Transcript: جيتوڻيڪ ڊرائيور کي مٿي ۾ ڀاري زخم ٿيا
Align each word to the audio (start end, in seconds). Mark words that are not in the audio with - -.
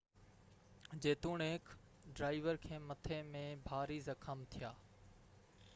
جيتوڻيڪ 1.03 1.69
ڊرائيور 2.17 2.59
کي 2.63 2.81
مٿي 2.87 3.21
۾ 3.35 3.45
ڀاري 3.69 3.99
زخم 4.09 4.45
ٿيا 4.55 4.71